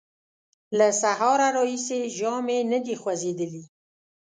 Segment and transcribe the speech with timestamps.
[0.77, 3.63] له سهاره راهیسې یې ژامې نه دې خوځېدلې!